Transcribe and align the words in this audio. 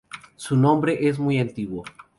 Su 0.35 0.57
nombre 0.57 1.07
es 1.07 1.19
muy 1.19 1.37
antiguo. 1.37 1.83